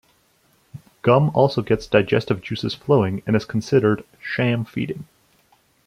Gum 1.03 1.29
also 1.35 1.61
gets 1.61 1.85
digestive 1.85 2.41
juices 2.41 2.73
flowing 2.73 3.21
and 3.27 3.35
is 3.35 3.45
considered 3.45 4.03
"sham 4.19 4.65
feeding". 4.65 5.05